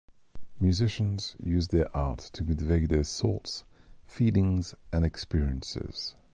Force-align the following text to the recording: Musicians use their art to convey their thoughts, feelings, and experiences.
Musicians 0.59 1.35
use 1.39 1.67
their 1.67 1.95
art 1.95 2.31
to 2.33 2.43
convey 2.43 2.87
their 2.87 3.03
thoughts, 3.03 3.65
feelings, 4.07 4.73
and 4.91 5.05
experiences. 5.05 6.15